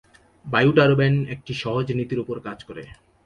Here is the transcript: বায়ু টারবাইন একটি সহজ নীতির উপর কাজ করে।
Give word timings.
বায়ু 0.45 0.71
টারবাইন 0.77 1.15
একটি 1.35 1.51
সহজ 1.63 1.87
নীতির 1.99 2.21
উপর 2.23 2.37
কাজ 2.47 2.59
করে। 2.67 2.83